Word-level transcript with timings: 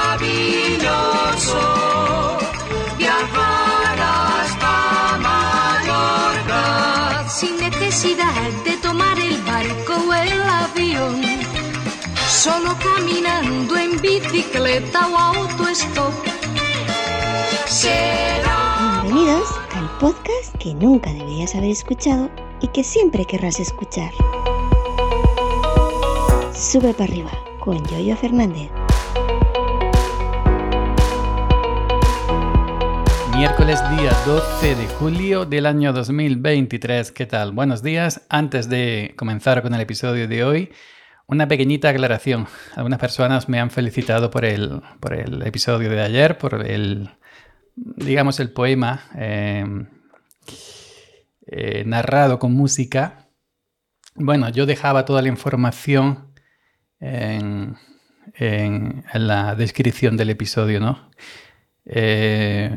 viajar 2.97 4.01
hasta 4.01 5.19
Mallorca 5.19 6.65
sin 7.29 7.59
necesidad 7.59 8.51
de 8.65 8.79
tomar 8.79 9.19
el 9.21 9.37
barco 9.43 9.93
o 10.09 10.15
el 10.15 10.43
avión, 10.43 11.21
solo 12.27 12.75
caminando 12.83 13.77
en 13.77 14.01
bicicleta 14.01 15.09
o 15.09 15.19
autostop. 15.19 16.15
será 17.67 19.03
Bienvenidos 19.03 19.49
al 19.75 19.91
podcast 19.99 20.57
que 20.59 20.73
nunca 20.73 21.13
deberías 21.13 21.55
haber 21.55 21.71
escuchado 21.71 22.31
y 22.63 22.69
que 22.69 22.83
siempre 22.83 23.27
querrás 23.27 23.61
escuchar. 23.61 24.11
Sube 26.63 26.95
para 26.95 27.11
arriba 27.11 27.33
con 27.59 27.85
Yoyo 27.89 28.17
Fernández. 28.17 28.71
Miércoles 33.35 33.81
día 33.91 34.13
12 34.25 34.77
de 34.77 34.87
julio 34.87 35.45
del 35.45 35.67
año 35.67 35.93
2023. 35.93 37.11
¿Qué 37.11 37.27
tal? 37.27 37.51
Buenos 37.51 37.83
días. 37.83 38.25
Antes 38.29 38.69
de 38.69 39.13
comenzar 39.17 39.63
con 39.63 39.75
el 39.75 39.81
episodio 39.81 40.29
de 40.29 40.45
hoy, 40.45 40.71
una 41.27 41.49
pequeñita 41.49 41.89
aclaración. 41.89 42.47
Algunas 42.77 43.01
personas 43.01 43.49
me 43.49 43.59
han 43.59 43.73
felicitado 43.73 44.31
por 44.31 44.45
el, 44.45 44.83
por 45.01 45.15
el 45.15 45.43
episodio 45.43 45.91
de 45.91 46.01
ayer, 46.01 46.39
por 46.39 46.65
el, 46.65 47.11
digamos, 47.75 48.39
el 48.39 48.53
poema 48.53 49.03
eh, 49.17 49.67
eh, 51.49 51.83
narrado 51.87 52.39
con 52.39 52.53
música. 52.53 53.27
Bueno, 54.15 54.49
yo 54.49 54.65
dejaba 54.65 55.05
toda 55.05 55.23
la 55.23 55.29
información 55.29 56.32
en, 57.03 57.77
la 59.13 59.55
descripción 59.57 60.17
del 60.17 60.31
episodio, 60.31 60.81
¿no? 60.81 61.11
Eh, 61.85 62.77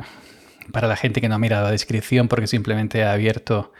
para 0.71 0.87
la 0.87 0.95
gente 0.95 1.21
que 1.21 1.29
no 1.29 1.35
ha 1.35 1.39
mirado 1.39 1.65
la 1.65 1.71
descripción, 1.71 2.27
porque 2.27 2.47
simplemente 2.47 3.03
ha 3.03 3.13
abierto, 3.13 3.71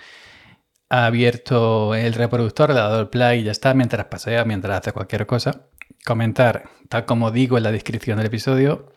ha 0.89 1.07
abierto 1.07 1.95
el 1.95 2.13
reproductor, 2.13 2.69
le 2.71 2.79
ha 2.79 2.83
dado 2.83 3.01
el 3.01 3.09
play 3.09 3.41
y 3.41 3.43
ya 3.43 3.51
está, 3.51 3.73
mientras 3.73 4.05
pasea, 4.05 4.45
mientras 4.45 4.79
hace 4.79 4.91
cualquier 4.91 5.25
cosa. 5.25 5.67
Comentar, 6.05 6.69
tal 6.89 7.05
como 7.05 7.31
digo 7.31 7.57
en 7.57 7.63
la 7.63 7.71
descripción 7.71 8.17
del 8.17 8.27
episodio, 8.27 8.93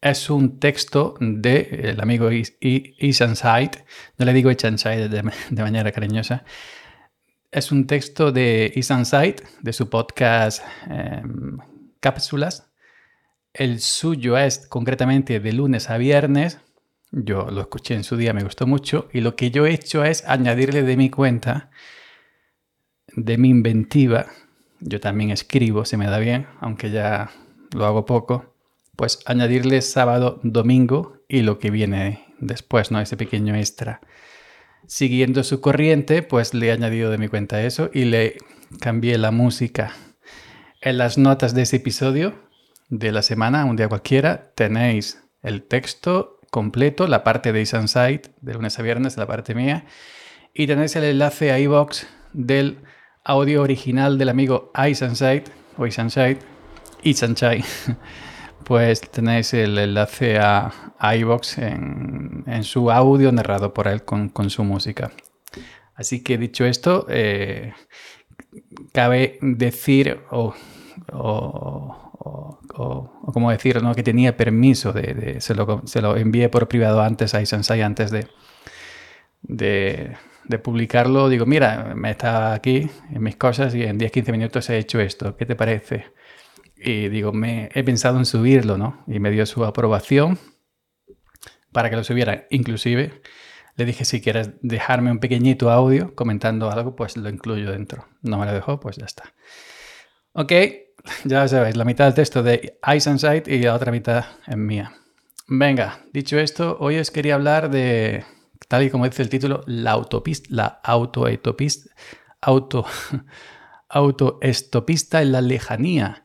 es 0.00 0.30
un 0.30 0.60
texto 0.60 1.14
del 1.18 2.00
amigo 2.00 2.30
Is- 2.30 2.56
I- 2.60 2.94
Isan 2.98 3.34
Said, 3.36 3.70
no 4.18 4.26
le 4.26 4.32
digo 4.32 4.50
Isan 4.50 4.78
Said 4.78 5.10
de, 5.10 5.22
de 5.50 5.62
manera 5.62 5.90
cariñosa, 5.90 6.44
es 7.54 7.70
un 7.70 7.86
texto 7.86 8.32
de 8.32 8.72
Isan 8.74 9.04
de 9.60 9.72
su 9.72 9.88
podcast 9.88 10.60
em, 10.90 11.58
Cápsulas. 12.00 12.72
El 13.52 13.78
suyo 13.78 14.36
es 14.36 14.66
concretamente 14.66 15.38
de 15.38 15.52
lunes 15.52 15.88
a 15.88 15.96
viernes. 15.96 16.58
Yo 17.12 17.48
lo 17.52 17.60
escuché 17.60 17.94
en 17.94 18.02
su 18.02 18.16
día, 18.16 18.32
me 18.32 18.42
gustó 18.42 18.66
mucho. 18.66 19.08
Y 19.12 19.20
lo 19.20 19.36
que 19.36 19.52
yo 19.52 19.66
he 19.66 19.72
hecho 19.72 20.04
es 20.04 20.24
añadirle 20.26 20.82
de 20.82 20.96
mi 20.96 21.10
cuenta, 21.10 21.70
de 23.14 23.38
mi 23.38 23.50
inventiva. 23.50 24.26
Yo 24.80 24.98
también 24.98 25.30
escribo, 25.30 25.84
se 25.84 25.96
me 25.96 26.06
da 26.06 26.18
bien, 26.18 26.48
aunque 26.60 26.90
ya 26.90 27.30
lo 27.72 27.86
hago 27.86 28.04
poco. 28.04 28.56
Pues 28.96 29.20
añadirle 29.26 29.80
sábado, 29.80 30.40
domingo 30.42 31.18
y 31.28 31.42
lo 31.42 31.60
que 31.60 31.70
viene 31.70 32.24
después, 32.40 32.90
¿no? 32.90 33.00
Ese 33.00 33.16
pequeño 33.16 33.54
extra 33.54 34.00
siguiendo 34.86 35.42
su 35.44 35.60
corriente, 35.60 36.22
pues 36.22 36.54
le 36.54 36.68
he 36.68 36.72
añadido 36.72 37.10
de 37.10 37.18
mi 37.18 37.28
cuenta 37.28 37.62
eso 37.62 37.90
y 37.92 38.04
le 38.04 38.36
cambié 38.80 39.18
la 39.18 39.30
música. 39.30 39.92
En 40.80 40.98
las 40.98 41.18
notas 41.18 41.54
de 41.54 41.62
ese 41.62 41.76
episodio 41.76 42.34
de 42.88 43.12
la 43.12 43.22
semana, 43.22 43.64
un 43.64 43.76
día 43.76 43.88
cualquiera, 43.88 44.52
tenéis 44.54 45.22
el 45.42 45.62
texto 45.62 46.40
completo, 46.50 47.06
la 47.06 47.24
parte 47.24 47.52
de 47.52 47.62
Isanside, 47.62 48.22
de 48.40 48.54
lunes 48.54 48.78
a 48.78 48.82
viernes, 48.82 49.16
la 49.16 49.26
parte 49.26 49.54
mía, 49.54 49.86
y 50.52 50.66
tenéis 50.66 50.94
el 50.96 51.04
enlace 51.04 51.50
a 51.50 51.58
iVox 51.58 52.06
del 52.32 52.78
audio 53.24 53.62
original 53.62 54.18
del 54.18 54.28
amigo 54.28 54.70
Isanside, 54.76 55.44
o 55.76 55.86
Isanside, 55.86 56.38
Isanside. 57.02 57.64
Pues 58.64 59.02
tenéis 59.02 59.52
el 59.52 59.76
enlace 59.76 60.38
a, 60.38 60.94
a 60.98 61.16
iVoox 61.16 61.58
en, 61.58 62.64
su 62.64 62.90
audio 62.90 63.30
narrado 63.30 63.74
por 63.74 63.88
él 63.88 64.04
con, 64.04 64.50
su 64.50 64.64
música. 64.64 65.12
Así 65.94 66.22
que 66.22 66.38
dicho 66.38 66.64
esto, 66.64 67.06
eh, 67.10 67.74
cabe 68.92 69.38
decir, 69.42 70.20
o, 70.30 70.54
o, 71.12 72.10
como 73.32 73.50
decir, 73.50 73.82
¿no? 73.82 73.94
que 73.94 74.02
tenía 74.02 74.36
permiso, 74.36 74.92
de, 74.92 75.40
se, 75.40 75.54
lo, 75.54 75.82
se 75.84 75.98
envié 75.98 76.48
por 76.48 76.66
privado 76.66 77.02
antes 77.02 77.34
a 77.34 77.42
Isansai 77.42 77.82
antes 77.82 78.10
de, 78.10 78.26
de, 79.42 80.16
de 80.44 80.58
publicarlo. 80.58 81.28
Digo, 81.28 81.44
mira, 81.44 81.94
me 81.94 82.10
está 82.10 82.54
aquí 82.54 82.88
en 83.12 83.22
mis 83.22 83.36
cosas 83.36 83.74
y 83.74 83.82
en 83.82 83.98
10-15 83.98 84.32
minutos 84.32 84.70
he 84.70 84.78
hecho 84.78 85.00
esto, 85.00 85.36
¿qué 85.36 85.44
te 85.44 85.54
parece? 85.54 86.06
Y 86.84 87.08
digo, 87.08 87.32
me 87.32 87.70
he 87.74 87.82
pensado 87.82 88.18
en 88.18 88.26
subirlo, 88.26 88.76
¿no? 88.76 89.02
Y 89.06 89.18
me 89.18 89.30
dio 89.30 89.46
su 89.46 89.64
aprobación 89.64 90.38
para 91.72 91.88
que 91.88 91.96
lo 91.96 92.04
subiera. 92.04 92.46
Inclusive 92.50 93.22
le 93.76 93.84
dije, 93.84 94.04
si 94.04 94.20
quieres 94.20 94.50
dejarme 94.60 95.10
un 95.10 95.18
pequeñito 95.18 95.70
audio 95.70 96.14
comentando 96.14 96.70
algo, 96.70 96.94
pues 96.94 97.16
lo 97.16 97.28
incluyo 97.28 97.72
dentro. 97.72 98.06
No 98.22 98.38
me 98.38 98.46
lo 98.46 98.52
dejó, 98.52 98.78
pues 98.78 98.96
ya 98.96 99.06
está. 99.06 99.32
Ok, 100.32 100.52
ya 101.24 101.48
sabéis, 101.48 101.76
la 101.76 101.84
mitad 101.84 102.04
del 102.04 102.14
texto 102.14 102.42
de 102.42 102.78
Ice 102.94 103.10
and 103.10 103.18
Sight 103.18 103.48
y 103.48 103.58
la 103.60 103.74
otra 103.74 103.90
mitad 103.90 104.24
es 104.46 104.56
mía. 104.56 104.92
Venga, 105.46 106.00
dicho 106.12 106.38
esto, 106.38 106.76
hoy 106.80 106.98
os 106.98 107.10
quería 107.10 107.34
hablar 107.34 107.70
de, 107.70 108.24
tal 108.68 108.84
y 108.84 108.90
como 108.90 109.04
dice 109.06 109.22
el 109.22 109.28
título, 109.28 109.62
la 109.66 109.92
autopista, 109.92 110.48
la 110.50 110.80
autoetopista, 110.82 111.90
auto, 112.40 112.86
autoestopista 113.88 115.22
en 115.22 115.32
la 115.32 115.40
lejanía. 115.40 116.22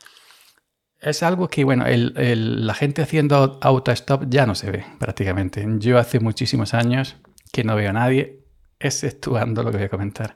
Es 1.02 1.24
algo 1.24 1.48
que, 1.48 1.64
bueno, 1.64 1.86
la 1.88 2.74
gente 2.74 3.02
haciendo 3.02 3.58
autostop 3.62 4.26
ya 4.28 4.46
no 4.46 4.54
se 4.54 4.70
ve 4.70 4.86
prácticamente. 5.00 5.66
Yo 5.78 5.98
hace 5.98 6.20
muchísimos 6.20 6.74
años 6.74 7.16
que 7.54 7.64
no 7.64 7.76
veo 7.76 7.92
a 7.92 7.94
nadie, 7.94 8.44
exceptuando 8.80 9.64
lo 9.64 9.72
que 9.72 9.78
voy 9.78 9.86
a 9.86 9.90
comentar. 9.90 10.36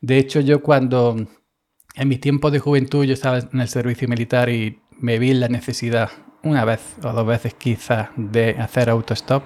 De 0.00 0.18
hecho, 0.18 0.38
yo 0.40 0.62
cuando 0.62 1.16
en 1.96 2.08
mi 2.08 2.16
tiempo 2.18 2.52
de 2.52 2.60
juventud 2.60 3.04
yo 3.04 3.14
estaba 3.14 3.38
en 3.38 3.60
el 3.60 3.68
servicio 3.68 4.06
militar 4.06 4.48
y 4.48 4.80
me 5.00 5.18
vi 5.18 5.34
la 5.34 5.48
necesidad, 5.48 6.10
una 6.44 6.64
vez 6.64 6.96
o 7.02 7.12
dos 7.12 7.26
veces 7.26 7.54
quizás, 7.54 8.10
de 8.16 8.50
hacer 8.50 8.90
autostop, 8.90 9.42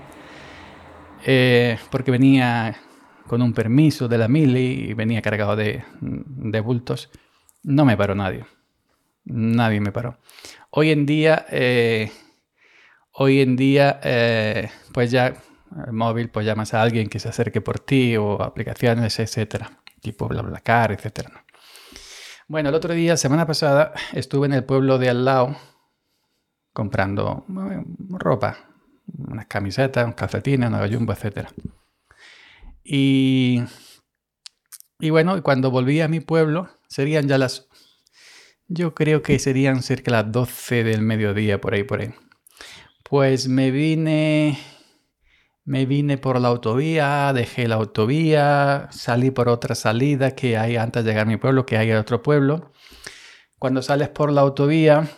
eh, 1.24 1.78
porque 1.90 2.10
venía 2.10 2.76
con 3.26 3.40
un 3.40 3.54
permiso 3.54 4.06
de 4.06 4.18
la 4.18 4.28
mili 4.28 4.90
y 4.90 4.92
venía 4.92 5.22
cargado 5.22 5.56
de 5.56 6.60
bultos, 6.62 7.10
no 7.62 7.86
me 7.86 7.96
paró 7.96 8.14
nadie. 8.14 8.44
Nadie 9.24 9.80
me 9.80 9.92
paró. 9.92 10.18
Hoy 10.70 10.90
en 10.90 11.06
día, 11.06 11.46
eh, 11.50 12.10
hoy 13.12 13.40
en 13.40 13.56
día, 13.56 14.00
eh, 14.02 14.70
pues 14.92 15.10
ya 15.10 15.34
el 15.86 15.92
móvil, 15.92 16.30
pues 16.30 16.44
llamas 16.44 16.74
a 16.74 16.82
alguien 16.82 17.08
que 17.08 17.18
se 17.18 17.28
acerque 17.28 17.60
por 17.60 17.78
ti 17.80 18.16
o 18.16 18.42
aplicaciones, 18.42 19.18
etcétera, 19.18 19.82
tipo 20.00 20.28
BlaBlaCar, 20.28 20.92
etcétera. 20.92 21.30
¿no? 21.32 21.40
Bueno, 22.48 22.68
el 22.68 22.74
otro 22.74 22.92
día, 22.92 23.16
semana 23.16 23.46
pasada, 23.46 23.94
estuve 24.12 24.46
en 24.46 24.52
el 24.52 24.64
pueblo 24.64 24.98
de 24.98 25.08
al 25.08 25.24
lado 25.24 25.56
comprando 26.72 27.46
eh, 27.48 27.84
ropa, 28.10 28.58
unas 29.16 29.46
camisetas, 29.46 30.04
unos 30.04 30.16
calcetines, 30.16 30.68
una 30.68 30.80
gallumba, 30.80 31.14
etcétera. 31.14 31.50
Y, 32.84 33.62
y 34.98 35.10
bueno, 35.10 35.42
cuando 35.42 35.70
volví 35.70 36.00
a 36.00 36.08
mi 36.08 36.20
pueblo, 36.20 36.68
serían 36.88 37.28
ya 37.28 37.38
las 37.38 37.68
yo 38.72 38.94
creo 38.94 39.22
que 39.22 39.38
serían 39.38 39.82
cerca 39.82 40.10
de 40.10 40.22
las 40.22 40.32
12 40.32 40.84
del 40.84 41.02
mediodía, 41.02 41.60
por 41.60 41.74
ahí, 41.74 41.84
por 41.84 42.00
ahí. 42.00 42.14
Pues 43.04 43.48
me 43.48 43.70
vine, 43.70 44.58
me 45.64 45.84
vine 45.84 46.16
por 46.16 46.40
la 46.40 46.48
autovía, 46.48 47.32
dejé 47.34 47.68
la 47.68 47.74
autovía, 47.74 48.88
salí 48.90 49.30
por 49.30 49.48
otra 49.48 49.74
salida 49.74 50.34
que 50.34 50.56
hay 50.56 50.76
antes 50.76 51.04
de 51.04 51.10
llegar 51.10 51.26
a 51.26 51.30
mi 51.30 51.36
pueblo, 51.36 51.66
que 51.66 51.76
hay 51.76 51.90
en 51.90 51.98
otro 51.98 52.22
pueblo. 52.22 52.72
Cuando 53.58 53.82
sales 53.82 54.08
por 54.08 54.32
la 54.32 54.40
autovía, 54.40 55.08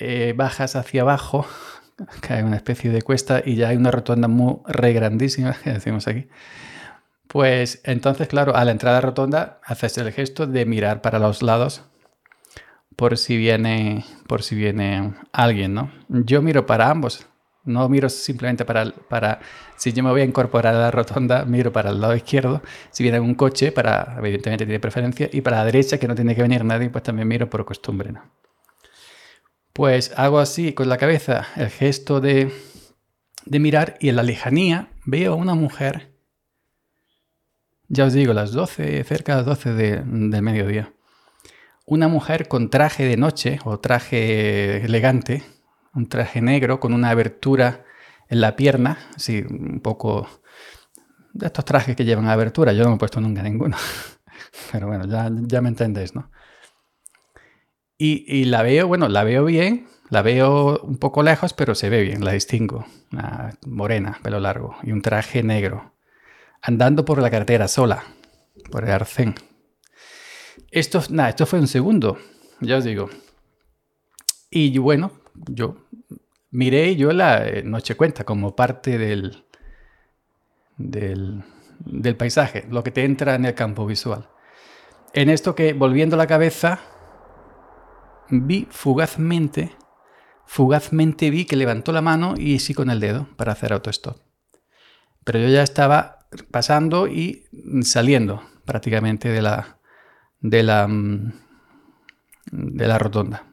eh, 0.00 0.34
bajas 0.36 0.74
hacia 0.74 1.02
abajo, 1.02 1.46
hay 2.28 2.42
una 2.42 2.56
especie 2.56 2.90
de 2.90 3.02
cuesta 3.02 3.40
y 3.44 3.54
ya 3.54 3.68
hay 3.68 3.76
una 3.76 3.92
rotonda 3.92 4.26
muy 4.26 4.56
re 4.66 4.92
grandísima, 4.92 5.56
que 5.62 5.70
decimos 5.70 6.08
aquí. 6.08 6.26
Pues 7.28 7.80
entonces, 7.84 8.26
claro, 8.26 8.56
a 8.56 8.64
la 8.64 8.72
entrada 8.72 9.00
rotonda 9.00 9.60
haces 9.64 9.96
el 9.98 10.10
gesto 10.10 10.48
de 10.48 10.66
mirar 10.66 11.00
para 11.00 11.20
los 11.20 11.42
lados 11.42 11.84
por 13.00 13.16
si 13.16 13.38
viene, 13.38 14.04
por 14.26 14.42
si 14.42 14.54
viene 14.54 15.14
alguien, 15.32 15.72
¿no? 15.72 15.90
Yo 16.10 16.42
miro 16.42 16.66
para 16.66 16.90
ambos 16.90 17.26
No 17.64 17.88
miro 17.88 18.10
simplemente 18.10 18.66
para, 18.66 18.92
para, 19.08 19.40
si 19.78 19.94
yo 19.94 20.02
me 20.02 20.10
voy 20.10 20.20
a 20.20 20.24
incorporar 20.24 20.74
a 20.74 20.80
la 20.80 20.90
rotonda, 20.90 21.46
miro 21.46 21.72
para 21.72 21.88
el 21.88 21.98
lado 21.98 22.14
izquierdo. 22.14 22.60
Si 22.90 23.02
viene 23.02 23.18
un 23.18 23.34
coche, 23.34 23.72
para, 23.72 24.16
evidentemente 24.18 24.66
tiene 24.66 24.80
preferencia. 24.80 25.30
Y 25.32 25.40
para 25.40 25.56
la 25.56 25.64
derecha, 25.64 25.96
que 25.96 26.06
no 26.08 26.14
tiene 26.14 26.34
que 26.34 26.42
venir 26.42 26.62
nadie, 26.62 26.90
pues 26.90 27.02
también 27.02 27.26
miro 27.26 27.48
por 27.48 27.64
costumbre. 27.64 28.12
¿no? 28.12 28.20
Pues 29.72 30.12
hago 30.18 30.38
así 30.38 30.74
con 30.74 30.90
la 30.90 30.98
cabeza 30.98 31.46
el 31.56 31.70
gesto 31.70 32.20
de, 32.20 32.52
de 33.46 33.58
mirar 33.60 33.96
y 34.00 34.10
en 34.10 34.16
la 34.16 34.22
lejanía 34.22 34.90
veo 35.06 35.32
a 35.32 35.36
una 35.36 35.54
mujer, 35.54 36.12
ya 37.88 38.04
os 38.04 38.12
digo, 38.12 38.34
las 38.34 38.52
12, 38.52 39.02
cerca 39.04 39.32
de 39.32 39.38
las 39.38 39.46
12 39.46 39.72
de, 39.72 40.02
del 40.04 40.42
mediodía. 40.42 40.92
Una 41.90 42.06
mujer 42.06 42.46
con 42.46 42.70
traje 42.70 43.04
de 43.04 43.16
noche 43.16 43.58
o 43.64 43.80
traje 43.80 44.84
elegante, 44.84 45.42
un 45.92 46.08
traje 46.08 46.40
negro 46.40 46.78
con 46.78 46.92
una 46.92 47.10
abertura 47.10 47.84
en 48.28 48.40
la 48.40 48.54
pierna, 48.54 48.96
así 49.16 49.44
un 49.50 49.80
poco 49.80 50.28
de 51.32 51.46
estos 51.46 51.64
trajes 51.64 51.96
que 51.96 52.04
llevan 52.04 52.28
abertura. 52.28 52.72
Yo 52.72 52.84
no 52.84 52.90
me 52.90 52.94
he 52.94 52.98
puesto 53.00 53.20
nunca 53.20 53.42
ninguno, 53.42 53.76
pero 54.70 54.86
bueno, 54.86 55.04
ya, 55.08 55.32
ya 55.32 55.60
me 55.60 55.68
entendéis, 55.68 56.14
¿no? 56.14 56.30
Y, 57.98 58.44
la 58.44 58.62
veo, 58.62 58.86
bueno, 58.86 59.08
la 59.08 59.24
veo 59.24 59.44
bien, 59.44 59.88
la 60.10 60.22
veo 60.22 60.78
un 60.84 60.96
poco 60.96 61.24
lejos, 61.24 61.54
pero 61.54 61.74
se 61.74 61.88
ve 61.88 62.02
bien, 62.02 62.24
la 62.24 62.30
distingo. 62.30 62.86
Una 63.10 63.50
morena, 63.66 64.20
pelo 64.22 64.38
largo 64.38 64.76
y 64.84 64.92
un 64.92 65.02
traje 65.02 65.42
negro. 65.42 65.96
Andando 66.62 67.04
por 67.04 67.20
la 67.20 67.32
carretera 67.32 67.66
sola, 67.66 68.04
por 68.70 68.84
el 68.84 68.92
arcén. 68.92 69.34
Esto, 70.70 71.02
nada, 71.10 71.30
esto 71.30 71.46
fue 71.46 71.58
un 71.58 71.68
segundo, 71.68 72.18
ya 72.60 72.76
os 72.76 72.84
digo. 72.84 73.10
Y 74.50 74.76
bueno, 74.78 75.12
yo 75.34 75.86
miré 76.50 76.96
yo 76.96 77.12
la 77.12 77.46
eh, 77.46 77.62
noche 77.62 77.94
cuenta 77.94 78.24
como 78.24 78.56
parte 78.56 78.98
del, 78.98 79.44
del, 80.76 82.16
paisaje, 82.16 82.66
lo 82.70 82.82
que 82.82 82.90
te 82.90 83.04
entra 83.04 83.34
en 83.34 83.44
el 83.44 83.54
campo 83.54 83.86
visual. 83.86 84.28
En 85.12 85.28
esto 85.28 85.54
que, 85.54 85.72
volviendo 85.72 86.16
la 86.16 86.26
cabeza, 86.26 86.80
vi 88.28 88.66
fugazmente, 88.70 89.72
fugazmente 90.46 91.30
vi 91.30 91.44
que 91.44 91.56
levantó 91.56 91.92
la 91.92 92.02
mano 92.02 92.34
y 92.36 92.58
sí 92.58 92.74
con 92.74 92.90
el 92.90 93.00
dedo 93.00 93.28
para 93.36 93.52
hacer 93.52 93.72
autostop. 93.72 94.18
Pero 95.24 95.38
yo 95.38 95.48
ya 95.48 95.62
estaba 95.62 96.26
pasando 96.50 97.08
y 97.08 97.46
saliendo 97.82 98.42
prácticamente 98.64 99.28
de 99.28 99.42
la, 99.42 99.79
de 100.40 100.62
la, 100.62 100.86
mm, 100.88 101.32
de 102.50 102.88
la 102.88 102.98
rotonda. 102.98 103.46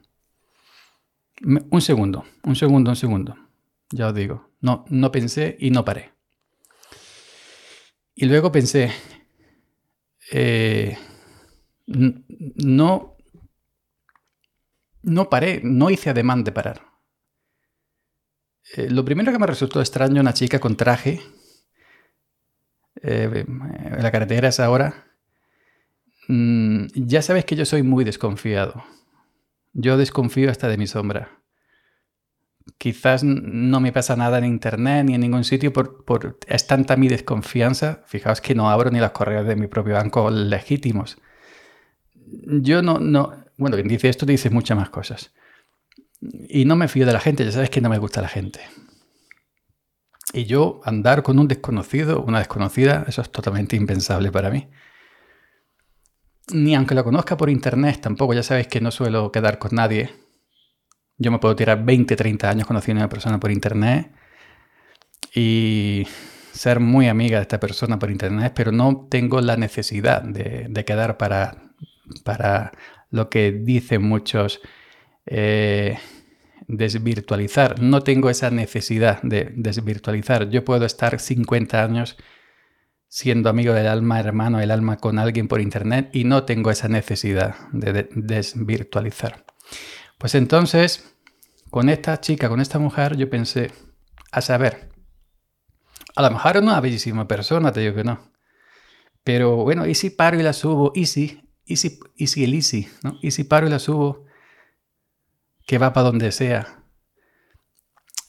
Un 1.43 1.81
segundo, 1.81 2.25
un 2.43 2.55
segundo, 2.55 2.89
un 2.89 2.95
segundo. 2.95 3.35
Ya 3.91 4.07
os 4.07 4.15
digo. 4.15 4.49
No, 4.59 4.85
no 4.89 5.11
pensé 5.11 5.55
y 5.59 5.69
no 5.69 5.85
paré. 5.85 6.13
Y 8.15 8.25
luego 8.25 8.51
pensé, 8.51 8.91
eh, 10.31 10.97
no, 11.85 13.15
no 15.03 15.29
paré, 15.29 15.61
no 15.63 15.91
hice 15.91 16.09
ademán 16.09 16.43
de 16.43 16.51
parar. 16.51 16.81
Eh, 18.75 18.89
lo 18.89 19.05
primero 19.05 19.31
que 19.31 19.37
me 19.37 19.45
resultó 19.45 19.79
extraño, 19.79 20.19
una 20.19 20.33
chica 20.33 20.59
con 20.59 20.75
traje, 20.75 21.21
eh, 23.03 23.45
en 23.45 24.03
la 24.03 24.11
carretera 24.11 24.49
es 24.49 24.59
ahora, 24.59 25.06
mm, 26.27 26.85
ya 26.95 27.21
sabes 27.21 27.45
que 27.45 27.55
yo 27.55 27.65
soy 27.65 27.83
muy 27.83 28.03
desconfiado. 28.03 28.83
Yo 29.73 29.97
desconfío 29.97 30.49
hasta 30.49 30.67
de 30.67 30.77
mi 30.77 30.87
sombra. 30.87 31.41
Quizás 32.77 33.23
no 33.23 33.79
me 33.79 33.91
pasa 33.91 34.15
nada 34.15 34.37
en 34.39 34.45
internet 34.45 35.05
ni 35.05 35.15
en 35.15 35.21
ningún 35.21 35.43
sitio 35.43 35.71
por, 35.71 36.03
por 36.03 36.37
es 36.47 36.67
tanta 36.67 36.97
mi 36.97 37.07
desconfianza. 37.07 38.03
Fijaos 38.07 38.41
que 38.41 38.55
no 38.55 38.69
abro 38.69 38.89
ni 38.91 38.99
las 38.99 39.11
correas 39.11 39.47
de 39.47 39.55
mi 39.55 39.67
propio 39.67 39.93
banco 39.93 40.29
legítimos. 40.29 41.17
Yo 42.13 42.81
no, 42.81 42.99
no, 42.99 43.45
bueno, 43.57 43.75
quien 43.75 43.87
dice 43.87 44.09
esto 44.09 44.25
dice 44.25 44.49
muchas 44.49 44.77
más 44.77 44.89
cosas. 44.89 45.33
Y 46.21 46.65
no 46.65 46.75
me 46.75 46.87
fío 46.87 47.05
de 47.05 47.13
la 47.13 47.19
gente, 47.19 47.45
ya 47.45 47.51
sabes 47.51 47.69
que 47.69 47.81
no 47.81 47.89
me 47.89 47.99
gusta 47.99 48.21
la 48.21 48.27
gente. 48.27 48.59
Y 50.33 50.45
yo 50.45 50.81
andar 50.83 51.23
con 51.23 51.39
un 51.39 51.47
desconocido, 51.47 52.21
una 52.21 52.39
desconocida, 52.39 53.05
eso 53.07 53.21
es 53.21 53.31
totalmente 53.31 53.75
impensable 53.75 54.31
para 54.31 54.49
mí. 54.49 54.67
Ni 56.53 56.75
aunque 56.75 56.95
lo 56.95 57.03
conozca 57.03 57.35
por 57.35 57.49
internet, 57.49 57.99
tampoco, 58.01 58.33
ya 58.33 58.43
sabéis 58.43 58.67
que 58.67 58.79
no 58.79 58.91
suelo 58.91 59.31
quedar 59.31 59.59
con 59.59 59.75
nadie. 59.75 60.11
Yo 61.17 61.31
me 61.31 61.39
puedo 61.39 61.55
tirar 61.55 61.83
20, 61.83 62.15
30 62.15 62.49
años 62.49 62.67
conociendo 62.67 63.01
a 63.01 63.05
una 63.05 63.09
persona 63.09 63.39
por 63.39 63.51
internet 63.51 64.11
y 65.33 66.07
ser 66.53 66.79
muy 66.79 67.07
amiga 67.07 67.37
de 67.37 67.41
esta 67.43 67.59
persona 67.59 67.99
por 67.99 68.11
internet, 68.11 68.53
pero 68.55 68.71
no 68.71 69.07
tengo 69.09 69.41
la 69.41 69.57
necesidad 69.57 70.21
de, 70.21 70.85
quedar 70.85 71.17
para, 71.17 71.73
para 72.23 72.71
lo 73.11 73.29
que 73.29 73.51
dicen 73.51 74.03
muchos 74.03 74.61
eh, 75.25 75.97
desvirtualizar. 76.67 77.81
No 77.81 78.03
tengo 78.03 78.29
esa 78.29 78.51
necesidad 78.51 79.21
de 79.21 79.51
desvirtualizar. 79.55 80.49
Yo 80.49 80.63
puedo 80.63 80.85
estar 80.85 81.19
50 81.19 81.83
años 81.83 82.17
siendo 83.07 83.49
amigo 83.49 83.73
del 83.73 83.87
alma, 83.87 84.19
hermano 84.19 84.59
del 84.59 84.71
alma 84.71 84.97
con 84.97 85.19
alguien 85.19 85.47
por 85.47 85.61
internet 85.61 86.09
y 86.13 86.23
no 86.23 86.43
tengo 86.43 86.71
esa 86.71 86.87
necesidad 86.87 87.55
de, 87.71 88.09
desvirtualizar. 88.13 89.45
Pues 90.17 90.35
entonces, 90.35 91.15
con 91.69 91.89
esta 91.89 92.19
chica, 92.19 92.49
con 92.49 92.59
esta 92.59 92.79
mujer, 92.79 93.15
yo 93.15 93.29
pensé, 93.29 93.71
a 94.31 94.41
saber, 94.41 94.89
a 96.15 96.21
lo 96.21 96.31
mejor 96.31 96.57
una 96.57 96.79
bellísima 96.81 97.27
persona, 97.27 97.71
te 97.71 97.81
digo 97.81 97.95
que 97.95 98.03
no. 98.03 98.31
Pero 99.23 99.57
bueno, 99.57 99.85
¿y 99.85 99.95
si 99.95 100.09
paro 100.09 100.39
y 100.39 100.43
la 100.43 100.53
subo? 100.53 100.91
¿Y 100.95 101.05
si? 101.05 101.43
¿Y 101.65 101.77
si, 101.77 101.99
y 102.15 102.27
si 102.27 102.43
el 102.43 102.53
easy? 102.53 102.89
¿no? 103.03 103.17
¿Y 103.21 103.31
si 103.31 103.43
paro 103.43 103.67
y 103.67 103.69
la 103.69 103.79
subo? 103.79 104.25
Que 105.65 105.77
va 105.77 105.93
para 105.93 106.05
donde 106.07 106.31
sea. 106.31 106.83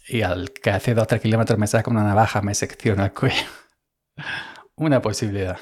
Y 0.08 0.22
al 0.22 0.50
que 0.50 0.70
hace 0.70 0.94
dos 0.94 1.04
o 1.04 1.06
tres 1.06 1.20
kilómetros 1.20 1.58
me 1.58 1.66
saca 1.66 1.90
una 1.90 2.02
navaja, 2.02 2.42
me 2.42 2.54
secciona 2.54 3.06
el 3.06 3.12
cuello. 3.12 3.46
Una 4.78 5.02
posibilidad. 5.02 5.58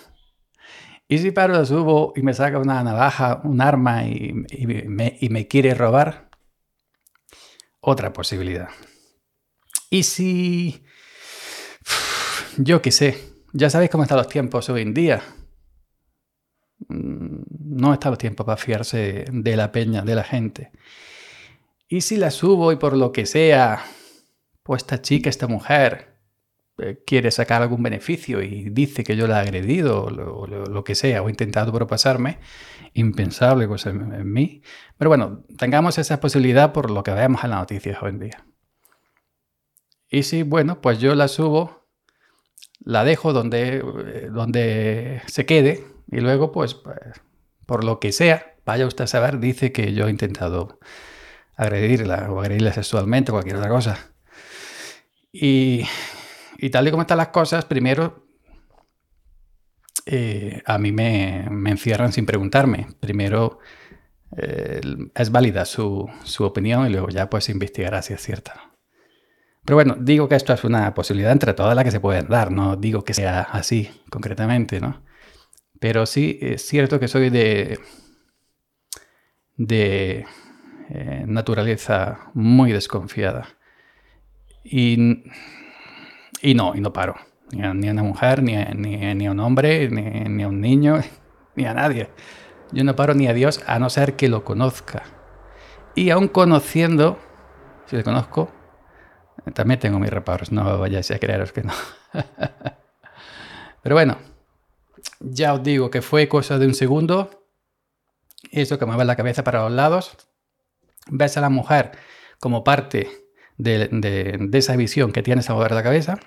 ¿Y 1.08 1.18
si 1.18 1.30
paro 1.30 1.64
subo 1.64 2.12
y 2.16 2.22
me 2.22 2.34
saca 2.34 2.58
una 2.58 2.82
navaja, 2.82 3.40
un 3.44 3.60
arma 3.60 4.04
y, 4.04 4.34
y, 4.50 5.28
me, 5.28 5.48
quiere 5.48 5.74
robar? 5.74 6.30
Otra 7.80 8.12
posibilidad. 8.12 8.68
¿Y 9.90 10.02
si... 10.02 10.84
Yo 12.58 12.82
qué 12.82 12.90
sé, 12.90 13.18
ya 13.52 13.70
sabéis 13.70 13.90
cómo 13.90 14.02
están 14.02 14.18
los 14.18 14.28
tiempos 14.28 14.68
hoy 14.70 14.82
en 14.82 14.94
día 14.94 15.22
no 16.88 17.92
está 17.92 18.10
los 18.10 18.18
tiempos 18.18 18.46
para 18.46 18.56
fiarse 18.56 19.24
de 19.30 19.56
la 19.56 19.72
peña, 19.72 20.02
de 20.02 20.14
la 20.14 20.24
gente. 20.24 20.72
Y 21.88 22.00
si 22.00 22.16
la 22.16 22.30
subo 22.30 22.72
y 22.72 22.76
por 22.76 22.96
lo 22.96 23.12
que 23.12 23.26
sea, 23.26 23.84
pues 24.62 24.82
esta 24.82 25.00
chica, 25.00 25.30
esta 25.30 25.46
mujer, 25.46 26.15
quiere 27.06 27.30
sacar 27.30 27.62
algún 27.62 27.82
beneficio 27.82 28.42
y 28.42 28.68
dice 28.70 29.02
que 29.02 29.16
yo 29.16 29.26
la 29.26 29.38
he 29.38 29.42
agredido 29.42 30.04
o 30.04 30.10
lo, 30.10 30.84
que 30.84 30.94
sea, 30.94 31.22
o 31.22 31.28
he 31.28 31.30
intentado 31.30 31.72
propasarme, 31.72 32.38
impensable 32.92 33.64
en, 33.64 34.12
en, 34.12 34.32
mí. 34.32 34.62
Pero 34.98 35.08
bueno, 35.08 35.44
tengamos 35.56 35.98
esa 35.98 36.20
posibilidad 36.20 36.72
por 36.72 36.90
lo 36.90 37.02
que 37.02 37.12
vemos 37.12 37.42
en 37.44 37.50
las 37.50 37.60
noticias 37.60 38.02
hoy 38.02 38.10
en 38.10 38.18
día. 38.18 38.44
Y 40.08 40.22
si, 40.22 40.42
bueno, 40.42 40.80
pues 40.80 41.00
yo 41.00 41.14
la 41.14 41.28
subo, 41.28 41.88
la 42.80 43.04
dejo 43.04 43.32
donde, 43.32 43.78
eh, 43.78 44.28
donde 44.30 45.22
se 45.26 45.46
quede 45.46 45.84
y 46.10 46.20
luego, 46.20 46.52
pues, 46.52 46.74
pues 46.74 46.98
por 47.64 47.84
lo 47.84 47.98
que 47.98 48.12
sea, 48.12 48.54
vaya 48.64 48.86
usted 48.86 49.04
a 49.04 49.08
saber, 49.08 49.40
dice 49.40 49.72
que 49.72 49.92
yo 49.92 50.06
he 50.06 50.10
intentado 50.10 50.78
agredirla 51.56 52.30
o 52.30 52.40
agredirla 52.40 52.72
sexualmente 52.72 53.32
o 53.32 53.34
cualquier 53.34 53.56
otra 53.56 53.70
cosa. 53.70 54.12
Y, 55.32 55.84
y 56.58 56.70
tal 56.70 56.88
y 56.88 56.90
como 56.90 57.02
están 57.02 57.18
las 57.18 57.28
cosas, 57.28 57.64
primero 57.64 58.26
eh, 60.06 60.62
a 60.64 60.78
mí 60.78 60.92
me, 60.92 61.46
encierran 61.70 62.12
sin 62.12 62.26
preguntarme. 62.26 62.86
Primero 63.00 63.58
eh, 64.36 64.80
es 65.14 65.30
válida 65.30 65.64
su, 65.64 66.08
su, 66.24 66.44
opinión 66.44 66.86
y 66.86 66.90
luego 66.90 67.08
ya 67.08 67.28
pues 67.28 67.48
investigará 67.48 68.02
si 68.02 68.14
es 68.14 68.22
cierta. 68.22 68.70
Pero 69.64 69.76
bueno, 69.76 69.96
digo 69.98 70.28
que 70.28 70.36
esto 70.36 70.52
es 70.52 70.62
una 70.62 70.94
posibilidad 70.94 71.32
entre 71.32 71.52
todas 71.52 71.74
las 71.74 71.84
que 71.84 71.90
se 71.90 71.98
pueden 71.98 72.28
dar, 72.28 72.52
no 72.52 72.76
digo 72.76 73.02
que 73.02 73.14
sea 73.14 73.42
así 73.42 73.90
concretamente, 74.10 74.80
¿no? 74.80 75.02
Pero 75.80 76.06
sí 76.06 76.38
es 76.40 76.64
cierto 76.66 77.00
que 77.00 77.08
soy 77.08 77.30
de, 77.30 77.80
de 79.56 80.24
eh, 80.88 81.24
naturaleza 81.26 82.30
muy 82.32 82.72
desconfiada. 82.72 83.48
Y, 84.62 85.24
y, 86.42 86.54
no, 86.54 86.74
y 86.74 86.80
no 86.80 86.92
paro. 86.92 87.16
Ni 87.52 87.62
a, 87.62 87.72
ni 87.74 87.88
a 87.88 87.92
una 87.92 88.02
mujer, 88.02 88.42
ni 88.42 88.56
a, 88.56 88.72
ni, 88.74 88.96
ni 89.14 89.26
a 89.26 89.30
un 89.30 89.40
hombre, 89.40 89.88
ni, 89.88 90.42
a 90.42 90.48
un 90.48 90.60
niño, 90.60 91.00
ni 91.54 91.64
a 91.64 91.74
nadie. 91.74 92.10
Yo 92.72 92.84
no 92.84 92.96
paro 92.96 93.14
ni 93.14 93.28
a 93.28 93.32
Dios 93.32 93.62
a 93.66 93.78
no 93.78 93.88
ser 93.90 94.16
que 94.16 94.28
lo 94.28 94.44
conozca. 94.44 95.04
Y 95.94 96.10
aún 96.10 96.28
conociendo, 96.28 97.18
si 97.86 97.96
le 97.96 98.04
conozco, 98.04 98.50
También 99.54 99.78
tengo 99.78 100.00
mis 100.00 100.10
reparos, 100.10 100.50
no 100.50 100.78
vayáis 100.78 101.10
a 101.12 101.18
creeros 101.18 101.52
que 101.52 101.62
no. 101.62 101.72
Pero 103.82 103.94
bueno, 103.94 104.18
ya 105.20 105.54
os 105.54 105.62
digo 105.62 105.90
que 105.90 106.02
fue 106.02 106.28
cosa 106.28 106.58
de 106.58 106.66
un 106.66 106.74
segundo. 106.74 107.46
Eso 108.50 108.78
que 108.78 108.86
mueve 108.86 109.04
la 109.04 109.14
cabeza 109.14 109.44
para 109.44 109.62
los 109.62 109.72
lados. 109.72 110.16
Ves 111.08 111.36
a 111.36 111.40
la 111.40 111.50
mujer 111.50 111.92
como 112.40 112.64
parte 112.64 113.25
de, 113.58 114.48
esa 114.52 114.76
visión 114.76 115.12
que 115.12 115.22
tienes 115.22 115.48
a 115.50 115.54
mover 115.54 115.72
la 115.72 115.82
cabeza. 115.82 116.18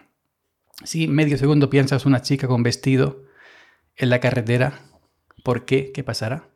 Si 0.83 1.07
medio 1.07 1.38
segundo 1.38 1.69
piensas 1.69 2.05
una 2.05 2.21
chica 2.21 2.48
con 2.48 2.63
vestido 2.63 3.24
en 3.95 4.09
la 4.09 4.19
carretera, 4.19 4.81
¿por 5.43 5.65
qué? 5.65 5.91
¿Qué 5.91 6.03
pasará? 6.03 6.50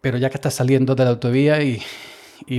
Pero 0.00 0.18
ya 0.18 0.30
que 0.30 0.36
estás 0.36 0.54
saliendo 0.54 0.94
de 0.94 1.04
la 1.04 1.10
autovía 1.10 1.62
y, 1.62 1.82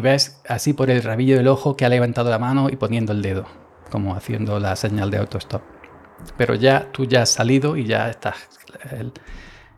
ves 0.02 0.42
así 0.48 0.74
por 0.74 0.90
el 0.90 1.04
rabillo 1.04 1.38
del 1.38 1.48
ojo 1.48 1.78
que 1.78 1.86
ha 1.86 1.90
levantado 1.90 2.30
la 2.30 2.40
mano 2.40 2.70
y 2.70 2.76
poniendo 2.76 3.14
el 3.14 3.22
dedo, 3.22 3.46
como 3.92 4.16
haciendo 4.16 4.60
la 4.60 4.76
señal 4.76 5.12
de 5.12 5.18
autostop. 5.18 5.62
Pero 6.38 6.56
ya 6.56 6.92
tú 6.92 7.06
ya 7.06 7.22
has 7.22 7.30
salido 7.30 7.78
y 7.78 7.86
ya 7.86 8.10
estás 8.10 8.50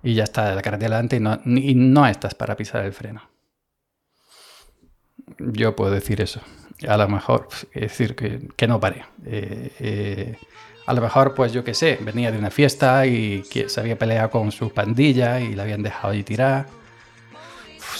y 0.03 0.13
ya 0.13 0.23
está 0.23 0.55
la 0.55 0.61
carretera 0.61 0.97
delante 0.97 1.17
y 1.17 1.75
no 1.75 2.07
estás 2.07 2.35
para 2.35 2.55
pisar 2.55 2.85
el 2.85 2.93
freno. 2.93 3.36
Yo 5.37 5.75
puedo 5.75 5.91
decir 5.91 6.21
eso. 6.21 6.41
A 6.87 6.97
lo 6.97 7.07
mejor, 7.07 7.47
es 7.73 7.81
decir, 7.81 8.15
que, 8.15 8.47
que 8.55 8.67
no 8.67 8.79
paré. 8.79 9.05
Eh, 9.25 9.71
eh, 9.79 10.37
a 10.85 10.93
lo 10.93 11.01
mejor, 11.01 11.33
pues 11.33 11.51
yo 11.51 11.63
qué 11.63 11.73
sé, 11.73 11.97
venía 12.01 12.31
de 12.31 12.37
una 12.37 12.49
fiesta 12.49 13.05
y 13.05 13.43
que 13.51 13.67
se 13.67 13.79
había 13.79 13.97
peleado 13.97 14.29
con 14.29 14.51
su 14.51 14.71
pandilla 14.71 15.39
y 15.39 15.53
la 15.53 15.63
habían 15.63 15.83
dejado 15.83 16.13
ahí 16.13 16.23
tirar 16.23 16.67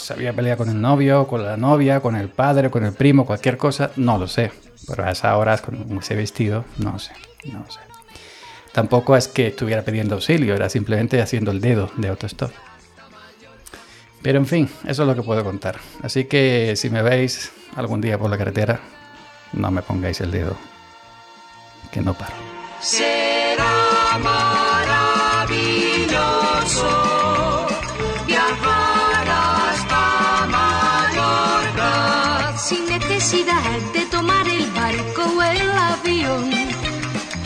se 0.07 0.13
había 0.13 0.33
peleado 0.33 0.59
con 0.59 0.69
el 0.69 0.79
novio, 0.79 1.27
con 1.27 1.43
la 1.43 1.57
novia, 1.57 1.99
con 1.99 2.15
el 2.15 2.29
padre, 2.29 2.69
con 2.69 2.85
el 2.85 2.93
primo, 2.93 3.25
cualquier 3.25 3.57
cosa, 3.57 3.91
no 3.95 4.17
lo 4.17 4.27
sé. 4.27 4.51
Pero 4.87 5.03
a 5.03 5.11
esas 5.11 5.35
horas 5.35 5.61
con 5.61 5.97
ese 5.97 6.15
vestido, 6.15 6.65
no 6.77 6.97
sé, 6.99 7.11
no 7.51 7.69
sé. 7.69 7.79
Tampoco 8.71 9.17
es 9.17 9.27
que 9.27 9.47
estuviera 9.47 9.81
pidiendo 9.81 10.15
auxilio, 10.15 10.55
era 10.55 10.69
simplemente 10.69 11.21
haciendo 11.21 11.51
el 11.51 11.61
dedo 11.61 11.91
de 11.97 12.09
autostop. 12.09 12.51
Pero 14.21 14.39
en 14.39 14.45
fin, 14.45 14.69
eso 14.85 15.03
es 15.03 15.07
lo 15.07 15.15
que 15.15 15.21
puedo 15.21 15.43
contar. 15.43 15.79
Así 16.01 16.25
que 16.25 16.75
si 16.75 16.89
me 16.89 17.01
veis 17.01 17.51
algún 17.75 18.01
día 18.01 18.17
por 18.17 18.29
la 18.29 18.37
carretera, 18.37 18.79
no 19.53 19.71
me 19.71 19.81
pongáis 19.81 20.19
el 20.21 20.31
dedo, 20.31 20.57
que 21.91 22.01
no 22.01 22.13
paro. 22.13 22.33
Será 22.81 24.17
maravilloso 24.21 25.67
viajar 28.25 29.27
hasta 29.29 30.47
Mallorca. 30.55 31.91
sin 32.57 32.85
necesidad 32.87 33.79
de 33.93 34.05
tomar 34.07 34.47
el 34.47 34.69
barco 34.71 35.23
o 35.37 35.43
el 35.43 35.71
avión, 35.71 36.51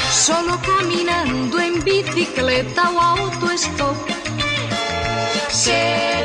solo 0.09 0.59
caminando 0.65 1.59
en 1.59 1.83
bicicleta 1.83 2.89
o 2.91 2.99
autostop. 2.99 3.95
Será 5.49 6.20